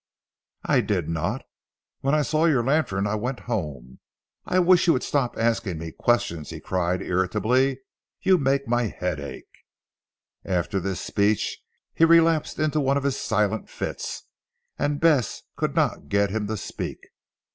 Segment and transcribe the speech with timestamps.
[0.65, 1.43] "I did not.
[1.99, 3.99] When I saw your lantern I went home.
[4.47, 7.81] I wish you would stop asking me questions," he cried irritably,
[8.19, 9.59] "you make my head ache."
[10.43, 11.59] After this speech,
[11.93, 14.23] he relapsed into one of his silent fits,
[14.79, 17.05] and Bess could not get him to speak.